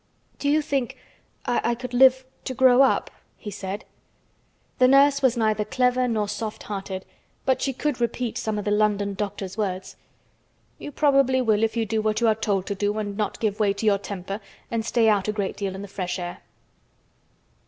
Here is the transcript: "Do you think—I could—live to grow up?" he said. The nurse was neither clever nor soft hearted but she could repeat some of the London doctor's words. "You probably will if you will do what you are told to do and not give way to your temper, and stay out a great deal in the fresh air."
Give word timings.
"Do 0.39 0.49
you 0.49 0.63
think—I 0.63 1.75
could—live 1.75 2.25
to 2.45 2.55
grow 2.55 2.81
up?" 2.81 3.11
he 3.37 3.51
said. 3.51 3.85
The 4.79 4.87
nurse 4.87 5.21
was 5.21 5.37
neither 5.37 5.63
clever 5.63 6.07
nor 6.07 6.27
soft 6.27 6.63
hearted 6.63 7.05
but 7.45 7.61
she 7.61 7.71
could 7.71 8.01
repeat 8.01 8.35
some 8.39 8.57
of 8.57 8.65
the 8.65 8.71
London 8.71 9.13
doctor's 9.13 9.59
words. 9.59 9.97
"You 10.79 10.91
probably 10.91 11.39
will 11.39 11.61
if 11.61 11.77
you 11.77 11.81
will 11.83 11.87
do 11.89 12.01
what 12.01 12.19
you 12.19 12.27
are 12.27 12.33
told 12.33 12.65
to 12.65 12.73
do 12.73 12.97
and 12.97 13.15
not 13.15 13.39
give 13.39 13.59
way 13.59 13.73
to 13.73 13.85
your 13.85 13.99
temper, 13.99 14.39
and 14.71 14.83
stay 14.83 15.07
out 15.07 15.27
a 15.27 15.31
great 15.31 15.55
deal 15.55 15.75
in 15.75 15.83
the 15.83 15.87
fresh 15.87 16.17
air." 16.17 16.39